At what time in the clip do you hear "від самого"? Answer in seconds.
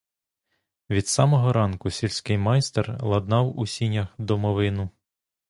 0.89-1.53